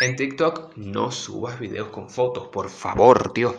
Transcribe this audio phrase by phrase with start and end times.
[0.00, 3.54] En TikTok no subas videos con fotos, por favor, tío.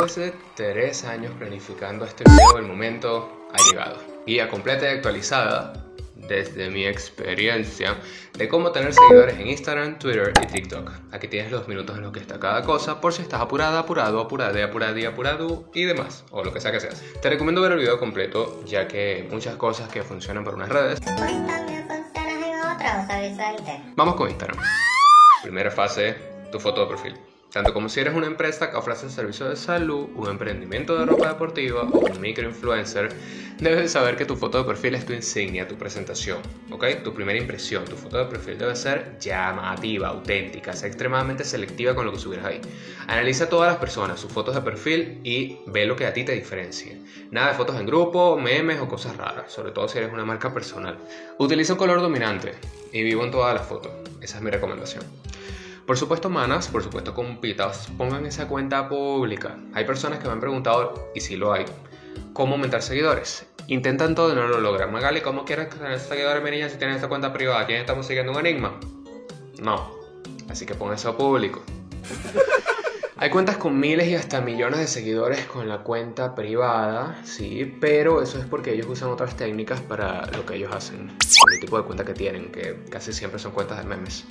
[0.00, 3.98] Después de tres años planificando este video, el momento ha llegado.
[4.26, 5.74] Guía completa y actualizada
[6.14, 7.98] desde mi experiencia
[8.32, 10.90] de cómo tener seguidores en Instagram, Twitter y TikTok.
[11.12, 14.20] Aquí tienes los minutos en los que está cada cosa por si estás apurada, apurado,
[14.20, 17.02] apurada, apurada, apurado y demás, o lo que sea que seas.
[17.20, 20.98] Te recomiendo ver el video completo ya que muchas cosas que funcionan por unas redes.
[23.96, 24.58] Vamos con Instagram.
[25.42, 26.16] Primera fase,
[26.50, 27.29] tu foto de perfil.
[27.52, 31.28] Tanto como si eres una empresa que ofrece servicios de salud, un emprendimiento de ropa
[31.28, 33.12] deportiva o un microinfluencer,
[33.58, 36.38] debes saber que tu foto de perfil es tu insignia, tu presentación,
[36.70, 37.02] ¿ok?
[37.02, 42.06] Tu primera impresión, tu foto de perfil debe ser llamativa, auténtica, sea extremadamente selectiva con
[42.06, 42.60] lo que subieras ahí.
[43.08, 46.32] Analiza todas las personas, sus fotos de perfil y ve lo que a ti te
[46.32, 46.96] diferencia.
[47.32, 50.54] Nada de fotos en grupo, memes o cosas raras, sobre todo si eres una marca
[50.54, 50.98] personal.
[51.38, 52.54] Utiliza un color dominante
[52.92, 53.90] y vivo en todas las fotos.
[54.20, 55.02] Esa es mi recomendación.
[55.90, 59.58] Por supuesto, manas, por supuesto, compitas, pongan esa cuenta pública.
[59.74, 61.64] Hay personas que me han preguntado, y si lo hay,
[62.32, 63.44] cómo aumentar seguidores.
[63.66, 64.92] Intentan todo y no lo logran.
[64.92, 67.66] Magali, ¿cómo quieres tener seguidores, mi si tienes esta cuenta privada?
[67.66, 68.78] ¿Quién estamos siguiendo un enigma?
[69.60, 69.90] No.
[70.48, 71.60] Así que pon eso público.
[73.22, 78.22] Hay cuentas con miles y hasta millones de seguidores con la cuenta privada, sí, pero
[78.22, 81.10] eso es porque ellos usan otras técnicas para lo que ellos hacen,
[81.52, 84.24] el tipo de cuenta que tienen, que casi siempre son cuentas de memes.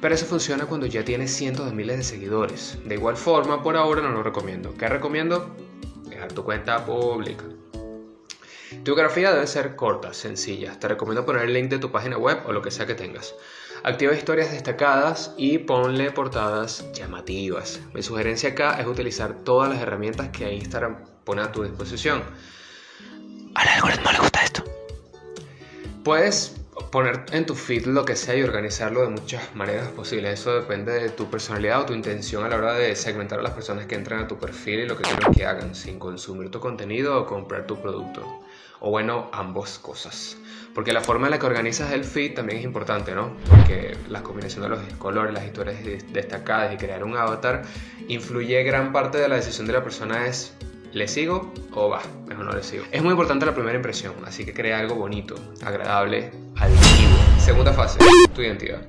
[0.00, 2.78] Pero eso funciona cuando ya tienes cientos de miles de seguidores.
[2.84, 4.76] De igual forma, por ahora no lo recomiendo.
[4.78, 5.52] ¿Qué recomiendo?
[6.04, 7.42] Dejar tu cuenta pública.
[8.84, 10.78] Tu biografía debe ser corta, sencilla.
[10.78, 13.34] Te recomiendo poner el link de tu página web o lo que sea que tengas.
[13.82, 17.80] Activa historias destacadas y ponle portadas llamativas.
[17.94, 22.22] Mi sugerencia acá es utilizar todas las herramientas que Instagram pone a tu disposición.
[23.54, 24.64] Al algoritmo le gusta esto.
[26.04, 26.56] Puedes
[26.92, 30.40] poner en tu feed lo que sea y organizarlo de muchas maneras posibles.
[30.40, 33.52] Eso depende de tu personalidad o tu intención a la hora de segmentar a las
[33.52, 36.60] personas que entran a tu perfil y lo que quieren que hagan, sin consumir tu
[36.60, 38.42] contenido o comprar tu producto.
[38.80, 40.36] O bueno, ambas cosas.
[40.74, 43.36] Porque la forma en la que organizas el feed también es importante, ¿no?
[43.48, 45.76] Porque la combinación de los colores, las historias
[46.12, 47.62] destacadas y crear un avatar
[48.08, 50.54] influye gran parte de la decisión de la persona es
[50.92, 52.02] ¿Le sigo o va?
[52.26, 52.84] Mejor no le sigo.
[52.90, 57.16] Es muy importante la primera impresión, así que crea algo bonito, agradable, adictivo.
[57.38, 58.00] Segunda fase,
[58.34, 58.82] tu identidad.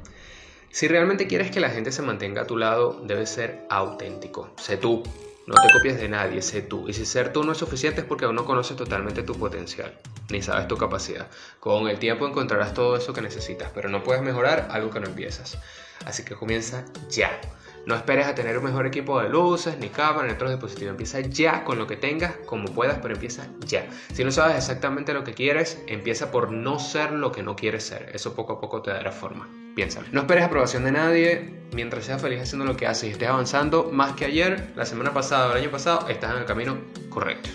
[0.71, 4.49] Si realmente quieres que la gente se mantenga a tu lado, debes ser auténtico.
[4.57, 5.03] Sé tú.
[5.51, 6.87] No te copies de nadie, sé tú.
[6.87, 9.93] Y si ser tú no es suficiente es porque aún no conoces totalmente tu potencial,
[10.29, 11.27] ni sabes tu capacidad.
[11.59, 15.07] Con el tiempo encontrarás todo eso que necesitas, pero no puedes mejorar algo que no
[15.07, 15.57] empiezas.
[16.05, 17.37] Así que comienza ya.
[17.85, 20.91] No esperes a tener un mejor equipo de luces, ni cámara, ni otros dispositivos.
[20.91, 23.89] Empieza ya con lo que tengas, como puedas, pero empieza ya.
[24.13, 27.83] Si no sabes exactamente lo que quieres, empieza por no ser lo que no quieres
[27.83, 28.09] ser.
[28.13, 29.60] Eso poco a poco te dará forma.
[29.75, 30.07] Piénsalo.
[30.11, 31.61] No esperes aprobación de nadie.
[31.73, 35.13] Mientras seas feliz haciendo lo que haces y estés avanzando más que ayer, la semana
[35.13, 36.77] pasada o el año pasado, estás en el camino
[37.09, 37.49] correcto.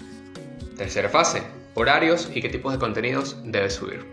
[0.76, 1.43] Tercera fase.
[1.75, 4.06] Horarios y qué tipos de contenidos debes subir.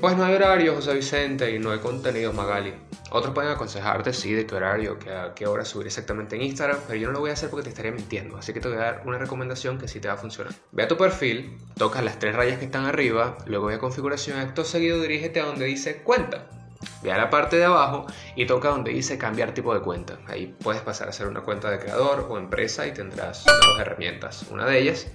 [0.00, 2.74] Pues no hay horarios, José Vicente, y no hay contenido, Magali.
[3.10, 6.78] Otros pueden aconsejarte, sí, de qué horario, que a qué hora subir exactamente en Instagram,
[6.86, 8.36] pero yo no lo voy a hacer porque te estaría mintiendo.
[8.36, 10.54] Así que te voy a dar una recomendación que sí te va a funcionar.
[10.72, 14.38] Ve a tu perfil, toca las tres rayas que están arriba, luego ve a configuración,
[14.38, 16.59] acto seguido dirígete a donde dice cuenta.
[17.02, 20.18] Ve a la parte de abajo y toca donde dice cambiar tipo de cuenta.
[20.26, 24.46] Ahí puedes pasar a ser una cuenta de creador o empresa y tendrás dos herramientas.
[24.50, 25.06] Una de ellas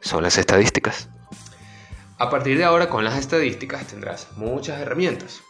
[0.00, 1.08] son las estadísticas.
[2.18, 5.42] A partir de ahora con las estadísticas tendrás muchas herramientas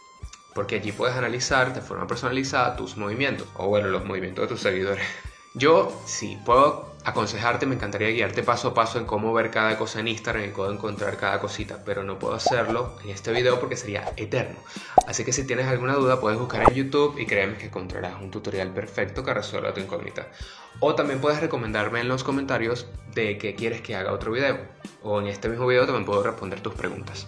[0.57, 4.61] porque allí puedes analizar de forma personalizada tus movimientos, o bueno, los movimientos de tus
[4.61, 5.05] seguidores.
[5.53, 10.01] Yo, sí, puedo aconsejarte, me encantaría guiarte paso a paso en cómo ver cada cosa
[10.01, 13.77] en Instagram y cómo encontrar cada cosita, pero no puedo hacerlo en este video porque
[13.77, 14.57] sería eterno.
[15.07, 18.29] Así que si tienes alguna duda, puedes buscar en YouTube y créeme que encontrarás un
[18.29, 20.27] tutorial perfecto que resuelva tu incógnita.
[20.81, 24.59] O también puedes recomendarme en los comentarios de qué quieres que haga otro video.
[25.01, 27.25] O en este mismo video también puedo responder tus preguntas.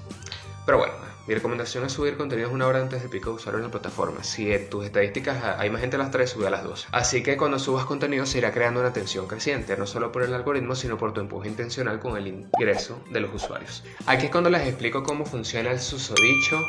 [0.65, 0.93] Pero bueno,
[1.29, 4.23] mi recomendación es subir contenidos una hora antes de pico de usuario en la plataforma.
[4.23, 6.87] Si en tus estadísticas hay más gente a las 3, sube a las 2.
[6.91, 10.33] Así que cuando subas contenido se irá creando una tensión creciente, no solo por el
[10.33, 13.83] algoritmo, sino por tu empuje intencional con el ingreso de los usuarios.
[14.07, 16.59] Aquí es cuando les explico cómo funciona el susodicho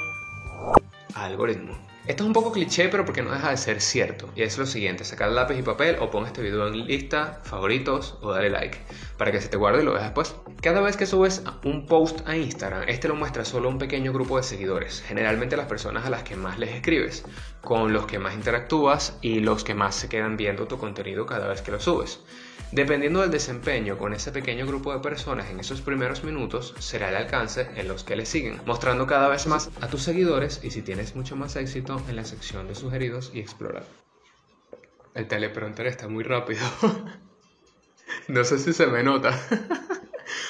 [1.15, 1.89] algoritmo.
[2.06, 4.31] Esto es un poco cliché, pero porque no deja de ser cierto.
[4.35, 8.17] Y es lo siguiente, sacar lápiz y papel o pon este video en lista, favoritos
[8.23, 8.79] o dale like,
[9.19, 10.35] para que se te guarde y lo veas después.
[10.62, 14.38] Cada vez que subes un post a Instagram, este lo muestra solo un pequeño grupo
[14.38, 17.25] de seguidores, generalmente las personas a las que más les escribes,
[17.61, 21.49] con los que más interactúas y los que más se quedan viendo tu contenido cada
[21.49, 22.20] vez que lo subes.
[22.73, 27.17] Dependiendo del desempeño con ese pequeño grupo de personas en esos primeros minutos, será el
[27.17, 30.83] alcance en los que le siguen, mostrando cada vez más a tus seguidores y si
[30.83, 33.85] tienes mucho más éxito en la sección de sugeridos y explorar.
[35.15, 36.61] El teleprompter está muy rápido.
[38.29, 39.37] no sé si se me nota.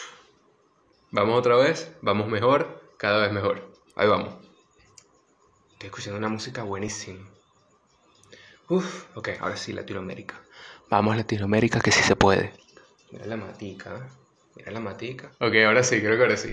[1.10, 3.72] vamos otra vez, vamos mejor, cada vez mejor.
[3.96, 4.34] Ahí vamos.
[5.72, 7.26] Estoy escuchando una música buenísima.
[8.68, 10.38] Uf, ok, ahora sí, Latinoamérica.
[10.90, 12.52] Vamos Latinoamérica que sí se puede.
[13.12, 14.08] Mira la matica.
[14.56, 15.30] Mira la matica.
[15.38, 16.52] Ok, ahora sí, creo que ahora sí.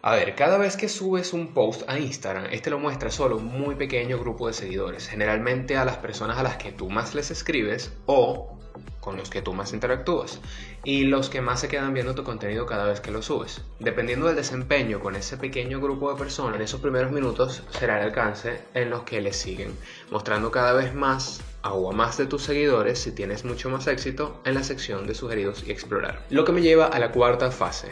[0.00, 3.46] A ver, cada vez que subes un post a Instagram, este lo muestra solo un
[3.46, 7.32] muy pequeño grupo de seguidores, generalmente a las personas a las que tú más les
[7.32, 8.56] escribes o
[9.00, 10.40] con los que tú más interactúas
[10.84, 13.60] y los que más se quedan viendo tu contenido cada vez que lo subes.
[13.80, 18.06] Dependiendo del desempeño con ese pequeño grupo de personas, en esos primeros minutos será el
[18.06, 19.76] alcance en los que le siguen,
[20.10, 24.40] mostrando cada vez más o a más de tus seguidores si tienes mucho más éxito
[24.44, 26.22] en la sección de sugeridos y explorar.
[26.30, 27.90] Lo que me lleva a la cuarta fase,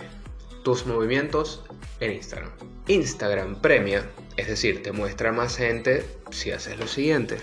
[0.67, 1.63] tus movimientos
[2.01, 2.51] en Instagram.
[2.89, 4.05] Instagram premia,
[4.37, 7.39] es decir, te muestra más gente si haces lo siguiente.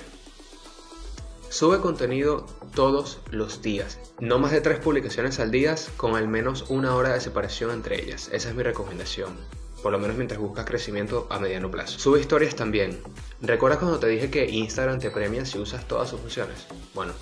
[1.48, 3.98] Sube contenido todos los días.
[4.20, 8.04] No más de tres publicaciones al día con al menos una hora de separación entre
[8.04, 8.30] ellas.
[8.34, 9.38] Esa es mi recomendación.
[9.82, 12.00] Por lo menos mientras buscas crecimiento a mediano plazo.
[12.00, 13.02] Sube historias también.
[13.40, 16.66] ¿Recuerdas cuando te dije que Instagram te premia si usas todas sus funciones?
[16.94, 17.14] Bueno,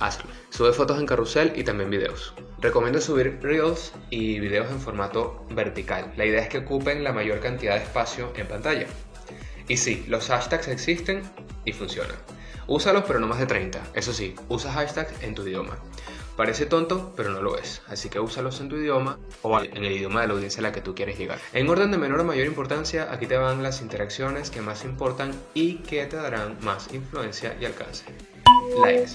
[0.00, 0.30] hazlo.
[0.50, 2.34] Sube fotos en carrusel y también videos.
[2.60, 6.12] Recomiendo subir reels y videos en formato vertical.
[6.16, 8.86] La idea es que ocupen la mayor cantidad de espacio en pantalla.
[9.68, 11.22] Y sí, los hashtags existen
[11.64, 12.16] y funcionan.
[12.66, 13.80] Úsalos pero no más de 30.
[13.94, 15.78] Eso sí, usa hashtags en tu idioma.
[16.36, 17.82] Parece tonto, pero no lo es.
[17.88, 20.72] Así que úsalos en tu idioma o en el idioma de la audiencia a la
[20.72, 21.40] que tú quieres llegar.
[21.52, 25.32] En orden de menor a mayor importancia, aquí te van las interacciones que más importan
[25.52, 28.04] y que te darán más influencia y alcance.
[28.80, 29.14] Likes,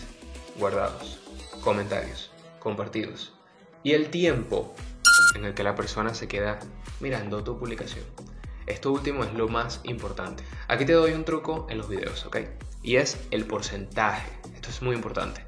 [0.57, 1.19] guardados,
[1.61, 3.33] comentarios, compartidos
[3.83, 4.73] y el tiempo
[5.35, 6.59] en el que la persona se queda
[7.00, 8.05] mirando tu publicación.
[8.65, 10.44] Esto último es lo más importante.
[10.67, 12.38] Aquí te doy un truco en los videos, ¿ok?
[12.81, 14.29] Y es el porcentaje.
[14.55, 15.44] Esto es muy importante.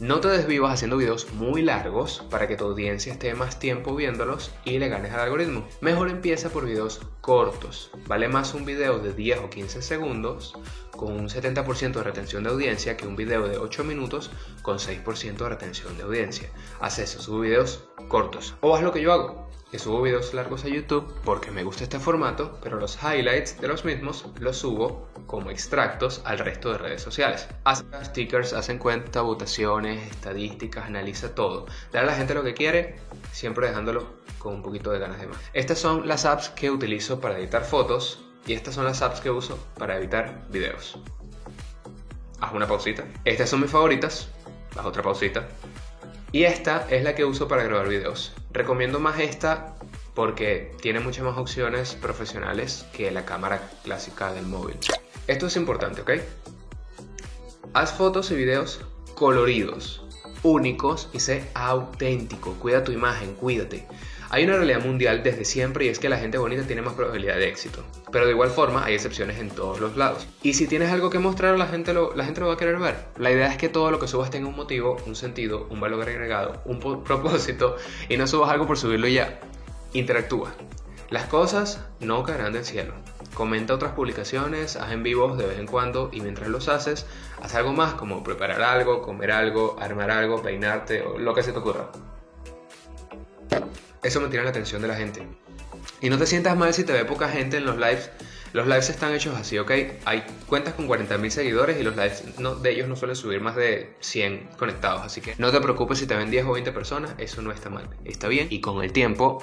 [0.00, 4.50] No te desvivas haciendo videos muy largos para que tu audiencia esté más tiempo viéndolos
[4.64, 5.68] y le ganes al algoritmo.
[5.82, 7.90] Mejor empieza por videos cortos.
[8.06, 10.54] Vale más un video de 10 o 15 segundos
[10.96, 14.30] con un 70% de retención de audiencia que un video de 8 minutos
[14.62, 16.48] con 6% de retención de audiencia.
[16.80, 18.54] Haz eso, sube videos cortos.
[18.62, 21.84] O haz lo que yo hago que subo videos largos a YouTube porque me gusta
[21.84, 26.78] este formato, pero los highlights de los mismos los subo como extractos al resto de
[26.78, 27.46] redes sociales.
[27.64, 31.66] Haz stickers, haz en cuenta votaciones, estadísticas, analiza todo.
[31.92, 32.96] Dale a la gente lo que quiere,
[33.32, 34.06] siempre dejándolo
[34.38, 35.38] con un poquito de ganas de más.
[35.52, 39.30] Estas son las apps que utilizo para editar fotos y estas son las apps que
[39.30, 40.98] uso para editar videos.
[42.40, 43.04] Haz una pausita.
[43.24, 44.28] Estas son mis favoritas.
[44.76, 45.46] Haz otra pausita.
[46.32, 48.32] Y esta es la que uso para grabar videos.
[48.52, 49.76] Recomiendo más esta
[50.14, 54.76] porque tiene muchas más opciones profesionales que la cámara clásica del móvil.
[55.26, 56.10] Esto es importante, ¿ok?
[57.72, 58.80] Haz fotos y videos
[59.14, 60.02] coloridos,
[60.42, 62.54] únicos y sé auténtico.
[62.54, 63.86] Cuida tu imagen, cuídate.
[64.32, 67.34] Hay una realidad mundial desde siempre y es que la gente bonita tiene más probabilidad
[67.34, 67.84] de éxito.
[68.12, 70.28] Pero de igual forma hay excepciones en todos los lados.
[70.44, 72.94] Y si tienes algo que mostrar, la gente lo, la gente va a querer ver.
[73.18, 76.08] La idea es que todo lo que subas tenga un motivo, un sentido, un valor
[76.08, 77.74] agregado, un propósito
[78.08, 79.40] y no subas algo por subirlo ya.
[79.94, 80.52] Interactúa.
[81.10, 82.94] Las cosas no caerán del cielo.
[83.34, 87.04] Comenta otras publicaciones, haz en vivos de vez en cuando y mientras los haces,
[87.42, 91.50] haz algo más como preparar algo, comer algo, armar algo, peinarte o lo que se
[91.50, 91.90] te ocurra.
[94.02, 95.22] Eso mantiene la atención de la gente.
[96.00, 98.10] Y no te sientas mal si te ve poca gente en los lives.
[98.52, 99.70] Los lives están hechos así, ¿ok?
[100.04, 102.24] Hay cuentas con 40.000 seguidores y los lives
[102.62, 105.02] de ellos no suelen subir más de 100 conectados.
[105.02, 107.70] Así que no te preocupes si te ven 10 o 20 personas, eso no está
[107.70, 107.88] mal.
[108.04, 109.40] Está bien y con el tiempo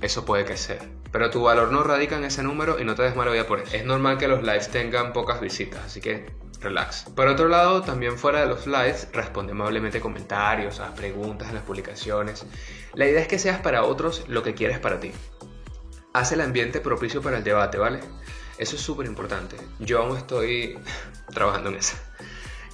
[0.00, 0.80] eso puede crecer.
[1.12, 3.60] Pero tu valor no radica en ese número y no te des mala vida por
[3.60, 3.76] eso.
[3.76, 6.26] Es normal que los lives tengan pocas visitas, así que
[6.60, 7.04] relax.
[7.14, 11.64] Por otro lado, también fuera de los lives, responde amablemente comentarios, haz preguntas en las
[11.64, 12.44] publicaciones.
[12.94, 15.12] La idea es que seas para otros lo que quieres para ti.
[16.12, 18.00] Haz el ambiente propicio para el debate, ¿vale?
[18.58, 19.56] Eso es súper importante.
[19.78, 20.78] Yo aún estoy
[21.32, 21.96] trabajando en eso.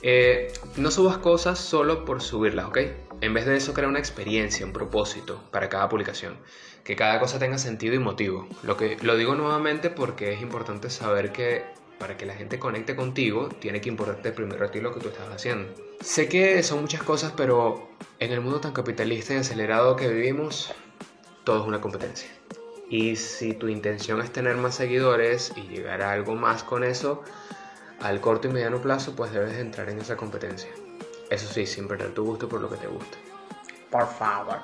[0.03, 2.79] Eh, no subas cosas solo por subirlas, ¿ok?
[3.21, 6.37] En vez de eso, crea una experiencia, un propósito para cada publicación.
[6.85, 8.47] Que cada cosa tenga sentido y motivo.
[8.63, 11.65] Lo, que, lo digo nuevamente porque es importante saber que
[11.99, 15.09] para que la gente conecte contigo, tiene que importarte primero a ti lo que tú
[15.09, 15.73] estás haciendo.
[16.01, 20.73] Sé que son muchas cosas, pero en el mundo tan capitalista y acelerado que vivimos,
[21.45, 22.29] todo es una competencia.
[22.91, 27.23] Y si tu intención es tener más seguidores y llegar a algo más con eso,
[28.01, 30.71] al corto y mediano plazo, pues debes entrar en esa competencia.
[31.31, 33.17] Eso sí, sin perder tu gusto por lo que te gusta.
[33.91, 34.59] Por favor.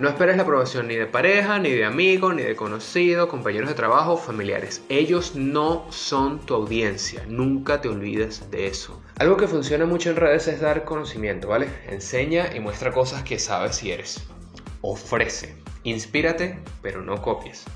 [0.00, 3.74] No esperes la aprobación ni de pareja, ni de amigos, ni de conocidos, compañeros de
[3.74, 4.82] trabajo, familiares.
[4.88, 7.22] Ellos no son tu audiencia.
[7.28, 8.98] Nunca te olvides de eso.
[9.18, 11.68] Algo que funciona mucho en redes es dar conocimiento, ¿vale?
[11.86, 14.26] Enseña y muestra cosas que sabes y eres.
[14.80, 15.54] Ofrece.
[15.82, 17.66] Inspírate, pero no copies.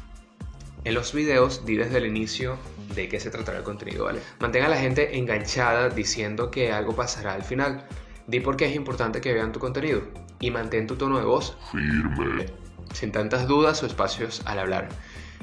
[0.85, 2.57] En los videos di desde el inicio
[2.95, 4.21] de qué se tratará el contenido, ¿vale?
[4.41, 7.87] Mantenga a la gente enganchada diciendo que algo pasará al final.
[8.27, 11.57] Di por qué es importante que vean tu contenido y mantén tu tono de voz
[11.73, 12.47] firme,
[12.93, 14.91] sin tantas dudas o espacios al hablar.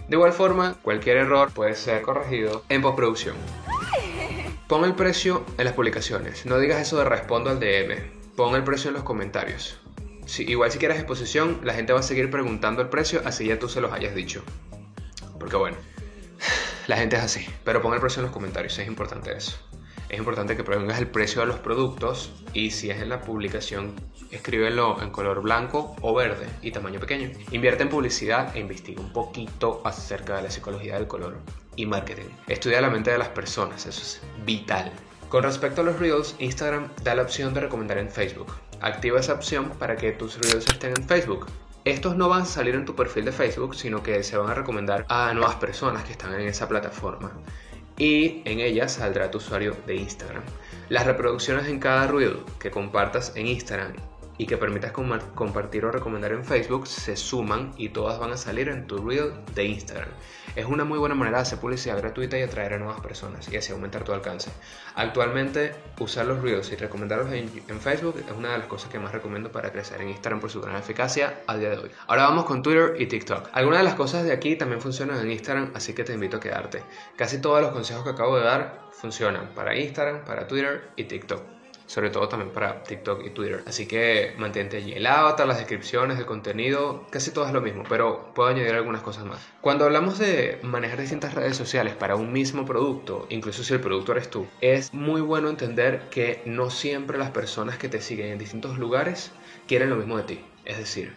[0.08, 3.36] De igual forma, cualquier error puede ser corregido en postproducción.
[4.68, 6.46] Pon el precio en las publicaciones.
[6.46, 8.36] No digas eso de respondo al DM.
[8.36, 9.80] Pon el precio en los comentarios.
[10.28, 13.58] Si, igual si quieres exposición, la gente va a seguir preguntando el precio, así ya
[13.58, 14.44] tú se los hayas dicho.
[15.40, 15.78] Porque bueno,
[16.88, 17.48] la gente es así.
[17.64, 19.71] Pero pon el precio en los comentarios, es importante eso
[20.12, 23.94] es importante que pongas el precio de los productos y si es en la publicación,
[24.30, 27.32] escríbelo en color blanco o verde y tamaño pequeño.
[27.52, 31.38] Invierte en publicidad e investiga un poquito acerca de la psicología del color
[31.78, 32.26] y marketing.
[32.50, 34.92] Estudia la mente de las personas, eso es vital.
[35.30, 38.54] Con respecto a los Reels, Instagram da la opción de recomendar en Facebook.
[38.82, 41.48] Activa esa opción para que tus Reels estén en Facebook.
[41.86, 44.56] Estos no van a salir en tu perfil de Facebook, sino que se van a
[44.56, 47.32] recomendar a nuevas personas que están en esa plataforma
[47.98, 50.44] y en ella saldrá tu usuario de Instagram.
[50.90, 53.94] Las reproducciones en cada ruido que compartas en Instagram
[54.38, 58.70] y que permitas compartir o recomendar en Facebook se suman y todas van a salir
[58.70, 60.10] en tu reel de Instagram.
[60.56, 63.56] Es una muy buena manera de hacer publicidad gratuita y atraer a nuevas personas y
[63.56, 64.52] así aumentar tu alcance.
[64.96, 69.12] Actualmente usar los reels y recomendarlos en, Facebook es una de las cosas que más
[69.12, 71.92] recomiendo para crecer en Instagram por su gran eficacia a día de hoy.
[72.08, 73.50] Ahora vamos con Twitter y TikTok.
[73.54, 76.40] Algunas de las cosas de aquí también funcionan en Instagram, así que te invito a
[76.40, 76.84] quedarte.
[77.16, 81.61] Casi todos los consejos que acabo de dar funcionan para Instagram, para Twitter y TikTok
[81.92, 83.64] sobre todo también para TikTok y Twitter.
[83.68, 84.94] Así que mantente allí.
[84.94, 89.02] El avatar, las descripciones, el contenido, casi todo es lo mismo, pero puedo añadir algunas
[89.02, 89.46] cosas más.
[89.60, 94.14] Cuando hablamos de manejar distintas redes sociales para un mismo producto, incluso si el producto
[94.14, 98.40] eres tú, es muy bueno entender que no siempre las personas que te siguen en
[98.40, 99.34] distintos lugares
[99.68, 100.46] quieren lo mismo de ti.
[100.64, 101.14] Es decir,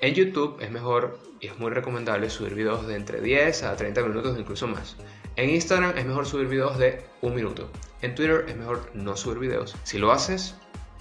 [0.00, 4.02] en YouTube es mejor y es muy recomendable subir videos de entre 10 a 30
[4.02, 4.96] minutos, incluso más.
[5.38, 7.70] En Instagram es mejor subir videos de un minuto.
[8.02, 9.76] En Twitter es mejor no subir videos.
[9.84, 10.56] Si lo haces,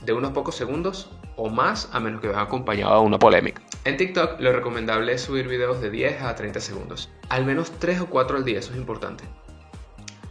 [0.06, 3.64] de unos pocos segundos o más, a menos que venga acompañado de una polémica.
[3.84, 7.10] En TikTok lo recomendable es subir videos de 10 a 30 segundos.
[7.30, 9.24] Al menos 3 o 4 al día, eso es importante.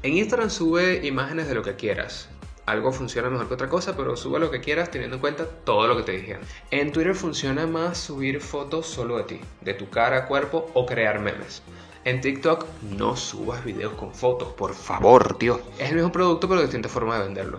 [0.05, 2.29] En Instagram sube imágenes de lo que quieras.
[2.67, 5.89] Algo funciona mejor que otra cosa, pero sube lo que quieras teniendo en cuenta todo
[5.89, 6.39] lo que te dije.
[6.71, 11.19] En Twitter funciona más subir fotos solo de ti, de tu cara, cuerpo o crear
[11.19, 11.65] memes.
[12.07, 15.61] En TikTok no subas videos con fotos, por favor, tío.
[15.77, 17.59] Es el mismo producto pero distinta forma de venderlo.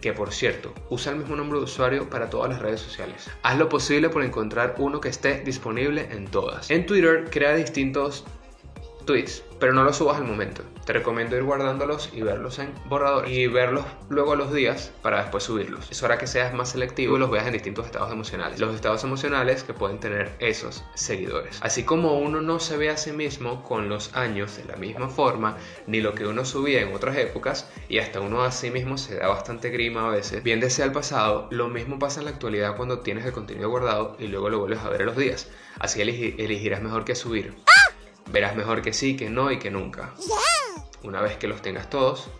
[0.00, 3.28] Que por cierto, usa el mismo nombre de usuario para todas las redes sociales.
[3.42, 6.70] Haz lo posible por encontrar uno que esté disponible en todas.
[6.70, 8.24] En Twitter crea distintos
[9.58, 10.62] pero no los subas al momento.
[10.86, 15.20] Te recomiendo ir guardándolos y verlos en borrador y verlos luego a los días para
[15.20, 15.90] después subirlos.
[15.90, 18.58] Es hora que seas más selectivo y los veas en distintos estados emocionales.
[18.58, 21.60] Los estados emocionales que pueden tener esos seguidores.
[21.62, 25.08] Así como uno no se ve a sí mismo con los años de la misma
[25.08, 28.96] forma, ni lo que uno subía en otras épocas, y hasta uno a sí mismo
[28.98, 32.32] se da bastante grima a veces, bien desea el pasado, lo mismo pasa en la
[32.32, 35.48] actualidad cuando tienes el contenido guardado y luego lo vuelves a ver a los días.
[35.78, 37.54] Así elegirás mejor que subir.
[38.30, 40.14] Verás mejor que sí, que no y que nunca.
[41.02, 42.30] Una vez que los tengas todos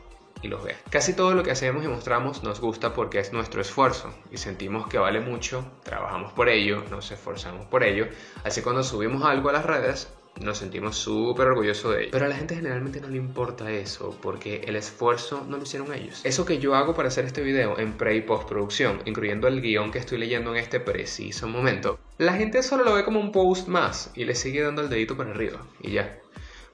[0.43, 0.79] y los veas.
[0.91, 4.87] Casi todo lo que hacemos y mostramos nos gusta porque es nuestro esfuerzo y sentimos
[4.87, 8.09] que vale mucho, trabajamos por ello, nos esforzamos por ello,
[8.45, 10.09] así cuando subimos algo a las redes
[10.41, 12.11] nos sentimos súper orgullosos de ello.
[12.13, 15.93] Pero a la gente generalmente no le importa eso, porque el esfuerzo no lo hicieron
[15.93, 16.21] ellos.
[16.25, 19.91] Eso que yo hago para hacer este video en pre y postproducción, incluyendo el guion
[19.91, 23.69] que estoy leyendo en este preciso momento, la gente solo lo ve como un post
[23.69, 26.19] más y le sigue dando el dedito para arriba y ya.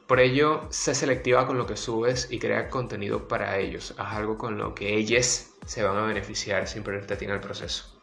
[0.07, 3.93] Por ello, sé selectiva con lo que subes y crea contenido para ellos.
[3.99, 7.33] Haz algo con lo que ellos se van a beneficiar sin perderte a ti en
[7.33, 8.01] el proceso.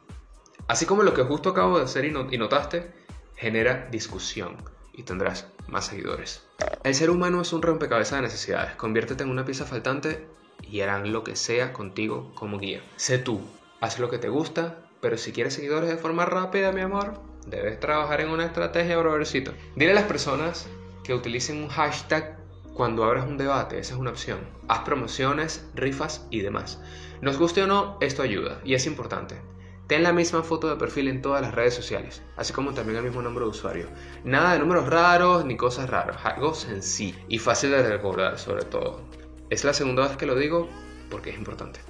[0.68, 2.92] Así como lo que justo acabo de hacer y, notaste,
[3.36, 4.58] genera discusión
[4.94, 6.44] y tendrás más seguidores.
[6.84, 8.76] El ser humano es un rompecabezas de necesidades.
[8.76, 10.28] Conviértete en una pieza faltante
[10.62, 12.82] y harán lo que sea contigo como guía.
[12.96, 13.42] Sé tú,
[13.82, 17.80] haz lo que te gusta, pero si quieres seguidores de forma rápida, mi amor, debes
[17.80, 19.54] trabajar en una estrategia, brothercito.
[19.76, 20.68] Dile a las personas
[21.04, 22.38] que utilicen un hashtag
[22.74, 24.40] cuando abras un debate, esa es una opción.
[24.68, 26.82] Haz promociones, rifas y demás.
[27.22, 29.42] Nos guste o no, esto ayuda y es importante.
[29.88, 33.04] Ten la misma foto de perfil en todas las redes sociales, así como también el
[33.04, 33.88] mismo nombre de usuario.
[34.24, 39.02] Nada de números raros ni cosas raras, algo sencillo y fácil de recordar sobre todo.
[39.50, 40.70] Es la segunda vez que lo digo
[41.10, 41.82] porque es importante.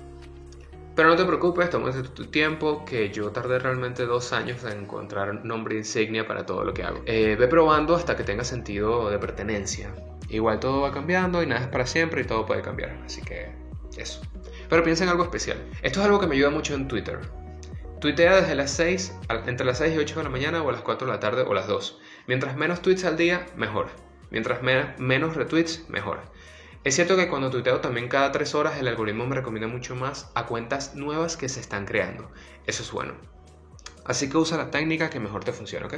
[0.95, 5.43] Pero no te preocupes, tómate tu tiempo, que yo tardé realmente dos años en encontrar
[5.43, 7.01] nombre insignia para todo lo que hago.
[7.05, 9.93] Eh, ve probando hasta que tenga sentido de pertenencia.
[10.29, 13.51] Igual todo va cambiando y nada es para siempre y todo puede cambiar, así que
[13.97, 14.21] eso.
[14.69, 15.57] Pero piensa en algo especial.
[15.81, 17.19] Esto es algo que me ayuda mucho en Twitter.
[18.03, 21.07] Tuitea desde las 6, entre las 6 y 8 de la mañana o las 4
[21.07, 22.01] de la tarde o las 2.
[22.27, 23.87] Mientras menos tweets al día, mejor.
[24.29, 26.19] Mientras menos retweets, mejor.
[26.83, 30.29] Es cierto que cuando tuiteo también cada 3 horas el algoritmo me recomienda mucho más
[30.35, 32.29] a cuentas nuevas que se están creando.
[32.67, 33.13] Eso es bueno.
[34.03, 35.93] Así que usa la técnica que mejor te funciona, ¿ok?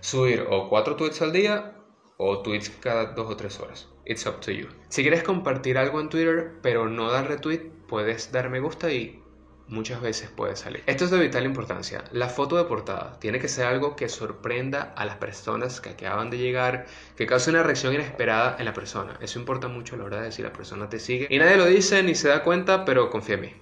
[0.00, 1.76] Subir o 4 tweets al día
[2.16, 3.86] o tweets cada 2 o 3 horas.
[4.06, 4.68] It's up to you.
[4.88, 9.22] Si quieres compartir algo en Twitter pero no dar retweet, puedes dar me gusta y
[9.70, 10.82] muchas veces puede salir.
[10.86, 12.04] Esto es de vital importancia.
[12.12, 16.28] La foto de portada tiene que ser algo que sorprenda a las personas que acaban
[16.28, 16.86] de llegar,
[17.16, 19.16] que cause una reacción inesperada en la persona.
[19.20, 21.26] Eso importa mucho a la hora de si la persona te sigue.
[21.30, 23.52] Y nadie lo dice ni se da cuenta, pero confía en mí.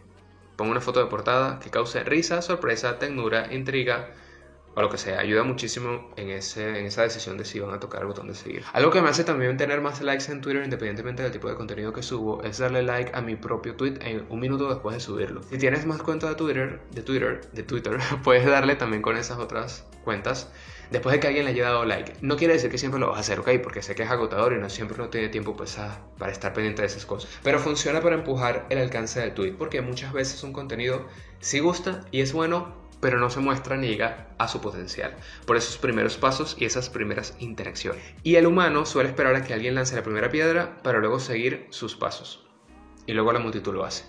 [0.56, 4.10] Pongo una foto de portada que cause risa, sorpresa, ternura, intriga
[4.78, 7.80] o lo que sea, ayuda muchísimo en, ese, en esa decisión de si van a
[7.80, 8.62] tocar el botón de seguir.
[8.72, 11.92] Algo que me hace también tener más likes en Twitter, independientemente del tipo de contenido
[11.92, 15.42] que subo, es darle like a mi propio tweet en un minuto después de subirlo.
[15.42, 19.38] Si tienes más cuenta de Twitter, de Twitter, de Twitter, puedes darle también con esas
[19.38, 20.48] otras cuentas
[20.92, 22.12] después de que alguien le haya dado like.
[22.20, 23.50] No quiere decir que siempre lo vas a hacer, ¿ok?
[23.60, 25.76] Porque sé que es agotador y no siempre no tiene tiempo pues,
[26.18, 27.28] para estar pendiente de esas cosas.
[27.42, 31.06] Pero funciona para empujar el alcance del tweet, porque muchas veces un contenido
[31.40, 35.14] sí gusta y es bueno, pero no se muestra ni llega a su potencial
[35.46, 38.02] por esos primeros pasos y esas primeras interacciones.
[38.22, 41.66] Y el humano suele esperar a que alguien lance la primera piedra para luego seguir
[41.70, 42.46] sus pasos.
[43.06, 44.04] Y luego la multitud lo hace.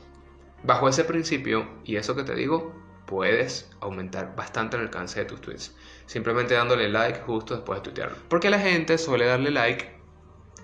[0.63, 5.41] Bajo ese principio, y eso que te digo, puedes aumentar bastante el alcance de tus
[5.41, 5.75] tweets.
[6.06, 8.17] Simplemente dándole like justo después de tuitearlo.
[8.28, 9.99] Porque la gente suele darle like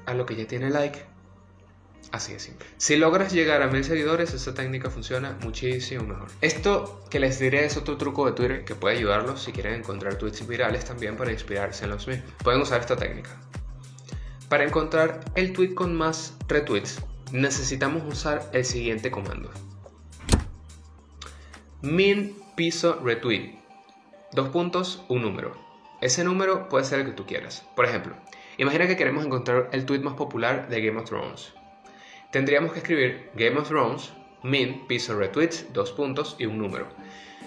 [0.05, 1.05] a lo que ya tiene like
[2.11, 2.65] Así de simple.
[2.77, 6.27] Si logras llegar a mil seguidores, esta técnica funciona muchísimo mejor.
[6.41, 10.15] Esto que les diré es otro truco de Twitter que puede ayudarlos si quieren encontrar
[10.15, 12.31] tweets virales también para inspirarse en los mismos.
[12.43, 13.31] Pueden usar esta técnica.
[14.49, 19.49] Para encontrar el tweet con más retweets, necesitamos usar el siguiente comando.
[21.81, 23.59] Min piso retweet.
[24.31, 25.57] Dos puntos, un número.
[26.01, 27.65] Ese número puede ser el que tú quieras.
[27.75, 28.15] Por ejemplo,
[28.57, 31.53] imagina que queremos encontrar el tweet más popular de Game of Thrones
[32.35, 34.11] tendríamos que escribir Game of Thrones,
[34.43, 36.85] min, piso retweets, dos puntos y un número.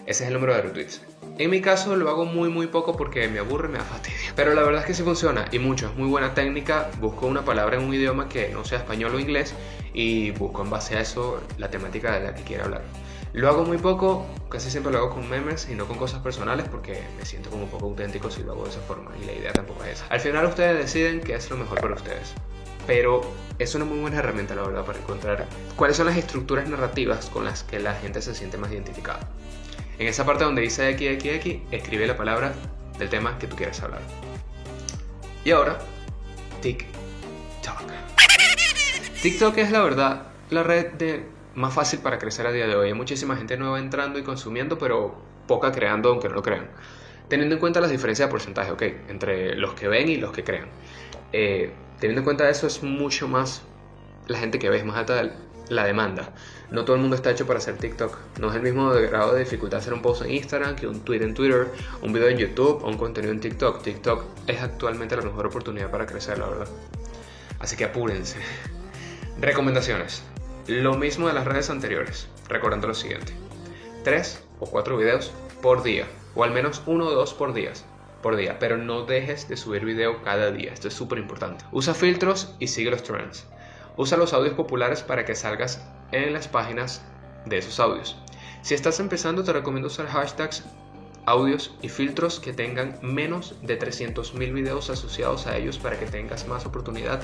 [0.06, 1.02] Ese es el número de retweets.
[1.36, 4.32] En mi caso lo hago muy muy poco porque me aburre, me da fastidio.
[4.34, 6.90] Pero la verdad es que sí funciona y mucho, es muy buena técnica.
[7.00, 9.54] Busco una palabra en un idioma que no sea español o inglés
[9.92, 12.82] y busco en base a eso la temática de la que quiero hablar.
[13.34, 16.66] Lo hago muy poco, casi siempre lo hago con memes y no con cosas personales
[16.66, 19.34] porque me siento como un poco auténtico si lo hago de esa forma y la
[19.34, 20.06] idea tampoco es esa.
[20.06, 22.34] Al final ustedes deciden qué es lo mejor para ustedes
[22.88, 23.20] pero
[23.58, 25.46] es una muy buena herramienta, la verdad, para encontrar
[25.76, 29.20] cuáles son las estructuras narrativas con las que la gente se siente más identificada.
[29.98, 32.54] En esa parte donde dice XXX, escribe la palabra
[32.98, 34.00] del tema que tú quieres hablar.
[35.44, 35.78] Y ahora,
[36.62, 37.82] TikTok.
[39.20, 40.86] TikTok es la verdad la red
[41.56, 42.88] más fácil para crecer a día de hoy.
[42.88, 45.14] Hay muchísima gente nueva entrando y consumiendo, pero
[45.46, 46.70] poca creando, aunque no lo crean.
[47.28, 50.42] Teniendo en cuenta las diferencias de porcentaje, ok, entre los que ven y los que
[50.42, 50.68] crean.
[51.34, 51.70] Eh,
[52.00, 53.62] teniendo en cuenta eso es mucho más
[54.26, 55.30] la gente que ve, es más alta
[55.68, 56.32] la demanda.
[56.70, 58.16] No todo el mundo está hecho para hacer TikTok.
[58.40, 61.22] No es el mismo grado de dificultad hacer un post en Instagram que un tweet
[61.22, 61.68] en Twitter,
[62.02, 63.82] un video en YouTube o un contenido en TikTok.
[63.82, 66.68] TikTok es actualmente la mejor oportunidad para crecer, la verdad.
[67.58, 68.38] Así que apúrense.
[69.40, 70.22] Recomendaciones.
[70.66, 73.32] Lo mismo de las redes anteriores, recordando lo siguiente.
[74.04, 75.32] Tres o cuatro videos
[75.62, 77.72] por día, o al menos uno o dos por día
[78.22, 81.64] por día, pero no dejes de subir video cada día, esto es súper importante.
[81.72, 83.46] Usa filtros y sigue los trends.
[83.96, 87.02] Usa los audios populares para que salgas en las páginas
[87.46, 88.16] de esos audios.
[88.62, 90.64] Si estás empezando te recomiendo usar hashtags,
[91.26, 96.48] audios y filtros que tengan menos de 300.000 videos asociados a ellos para que tengas
[96.48, 97.20] más oportunidad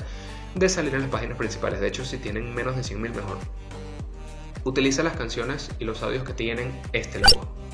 [0.53, 1.79] de salir en las páginas principales.
[1.79, 3.37] De hecho, si tienen menos de 100.000 mejor.
[4.63, 7.64] Utiliza las canciones y los audios que tienen este logo.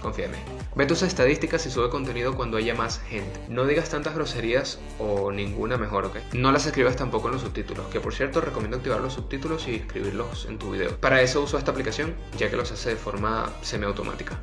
[0.00, 0.28] Confía
[0.74, 3.40] Ve tus estadísticas y sube contenido cuando haya más gente.
[3.48, 6.16] No digas tantas groserías o ninguna mejor, ¿ok?
[6.32, 9.76] No las escribas tampoco en los subtítulos, que por cierto recomiendo activar los subtítulos y
[9.76, 10.96] escribirlos en tu video.
[10.98, 14.38] Para eso uso esta aplicación, ya que los hace de forma semiautomática.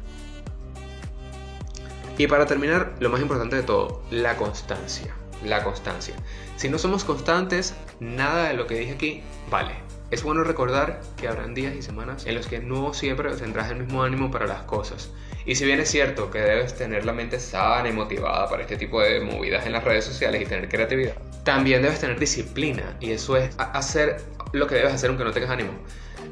[2.18, 5.14] Y para terminar, lo más importante de todo, la constancia.
[5.44, 6.16] la constancia.
[6.56, 9.74] Si no somos constantes, nada de lo que dije aquí vale.
[10.12, 13.84] Es bueno recordar que habrán días y semanas en los que no siempre tendrás el
[13.84, 15.10] mismo ánimo para las cosas.
[15.46, 18.78] Y si bien es cierto que debes tener la mente sana y motivada para este
[18.78, 23.12] tipo de movidas en las redes sociales y tener creatividad, también debes tener disciplina y
[23.12, 24.18] eso es hacer
[24.54, 25.72] lo que debes hacer aunque no tengas ánimo.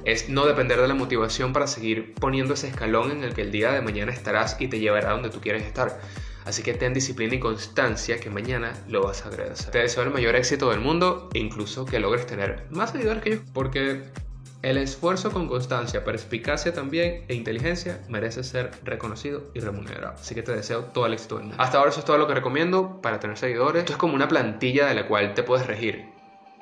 [0.04, 3.52] Es no depender de la motivación para seguir poniendo ese escalón en el que el
[3.52, 6.00] día de mañana estarás y te llevará donde tú quieres estar.
[6.46, 9.72] Así que ten disciplina y constancia que mañana lo vas a agradecer.
[9.72, 13.30] Te deseo el mayor éxito del mundo e incluso que logres tener más seguidores que
[13.30, 13.38] yo.
[13.54, 14.02] Porque
[14.64, 20.14] el esfuerzo con constancia, perspicacia también e inteligencia merece ser reconocido y remunerado.
[20.14, 21.42] Así que te deseo todo el éxito.
[21.58, 23.82] Hasta ahora eso es todo lo que recomiendo para tener seguidores.
[23.82, 26.06] Esto es como una plantilla de la cual te puedes regir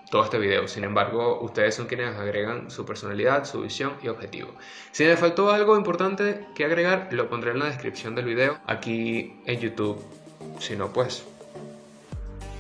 [0.10, 0.68] todo este video.
[0.68, 4.50] Sin embargo, ustedes son quienes agregan su personalidad, su visión y objetivo.
[4.92, 9.40] Si me faltó algo importante que agregar, lo pondré en la descripción del video aquí
[9.46, 10.04] en YouTube.
[10.60, 11.24] Si no, pues,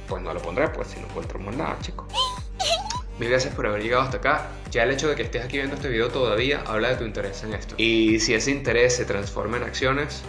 [0.07, 2.13] pues no lo pondré, pues si no encontramos nada, chicos.
[3.21, 4.49] Mil gracias por haber llegado hasta acá.
[4.71, 7.43] Ya el hecho de que estés aquí viendo este video todavía habla de tu interés
[7.43, 7.75] en esto.
[7.77, 10.23] Y si ese interés se transforma en acciones,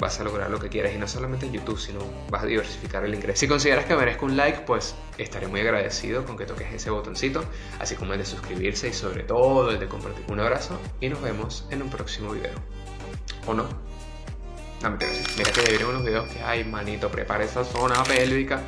[0.00, 3.04] vas a lograr lo que quieras y no solamente en YouTube, sino vas a diversificar
[3.04, 3.38] el ingreso.
[3.38, 7.44] Si consideras que merezco un like, pues estaré muy agradecido con que toques ese botoncito,
[7.78, 10.24] así como el de suscribirse y sobre todo el de compartir.
[10.26, 12.56] Un abrazo y nos vemos en un próximo video.
[13.46, 13.68] ¿O no?
[14.82, 14.96] No me
[15.38, 18.60] Mira que vienen unos videos que hay, manito, prepara esa zona pélvica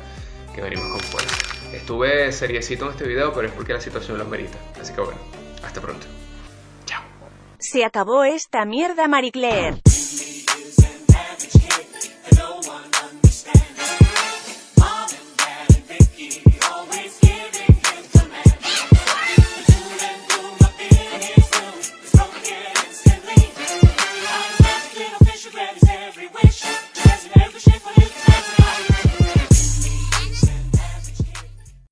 [0.55, 1.58] que venimos con fuerza.
[1.73, 4.57] Estuve seriecito en este video, pero es porque la situación lo merita.
[4.81, 5.19] Así que bueno,
[5.63, 6.07] hasta pronto.
[6.85, 7.03] Chao.
[7.59, 9.79] Se acabó esta mierda, Marie.